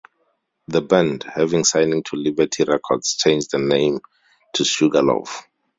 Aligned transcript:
The 0.67 0.81
band, 0.81 1.25
having 1.31 1.63
signing 1.63 2.01
to 2.05 2.15
Liberty 2.15 2.63
Records, 2.63 3.13
changed 3.17 3.51
the 3.51 3.59
name 3.59 3.99
to 4.53 4.65
Sugarloaf. 4.65 5.45